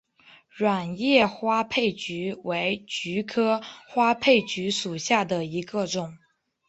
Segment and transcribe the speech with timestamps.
[0.57, 6.17] 卵叶花佩菊为菊科花佩菊属下的一个种。